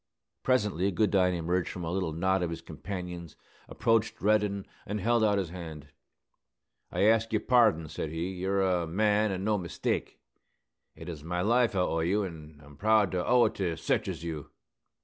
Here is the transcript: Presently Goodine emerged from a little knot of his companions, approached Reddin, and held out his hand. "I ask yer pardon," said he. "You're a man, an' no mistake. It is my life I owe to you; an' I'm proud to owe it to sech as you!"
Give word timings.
Presently 0.41 0.89
Goodine 0.91 1.35
emerged 1.35 1.69
from 1.69 1.83
a 1.83 1.91
little 1.91 2.11
knot 2.11 2.41
of 2.41 2.49
his 2.49 2.63
companions, 2.63 3.35
approached 3.69 4.19
Reddin, 4.19 4.65
and 4.83 4.99
held 4.99 5.23
out 5.23 5.37
his 5.37 5.51
hand. 5.51 5.89
"I 6.91 7.03
ask 7.03 7.31
yer 7.31 7.39
pardon," 7.39 7.87
said 7.87 8.09
he. 8.09 8.29
"You're 8.31 8.63
a 8.63 8.87
man, 8.87 9.31
an' 9.31 9.43
no 9.43 9.59
mistake. 9.59 10.19
It 10.95 11.07
is 11.07 11.23
my 11.23 11.41
life 11.41 11.75
I 11.75 11.81
owe 11.81 11.99
to 12.01 12.07
you; 12.07 12.23
an' 12.25 12.63
I'm 12.65 12.77
proud 12.77 13.11
to 13.11 13.23
owe 13.23 13.45
it 13.45 13.53
to 13.61 13.77
sech 13.77 14.07
as 14.07 14.23
you!" 14.23 14.49